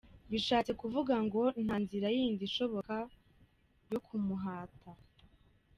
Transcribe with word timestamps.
Bishatse 0.31 0.71
kuvuga 0.81 1.15
ngo 1.25 1.41
“Ntanzira 1.63 2.07
yindi 2.15 2.43
ishoboka 2.49 2.95
yo 3.91 3.99
kumuhata? 4.05 4.91